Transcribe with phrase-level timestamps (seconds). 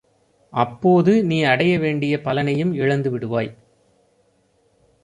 [0.53, 3.51] அப்போது நீ அடையவேண்டிய பலனையும் இழந்து விடுவாய்.